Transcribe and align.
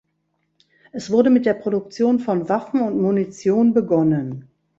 Es 0.93 1.11
wurde 1.11 1.29
mit 1.29 1.45
der 1.45 1.53
Produktion 1.53 2.17
von 2.17 2.49
Waffen 2.49 2.81
und 2.81 2.99
Munition 2.99 3.71
begonnen. 3.75 4.47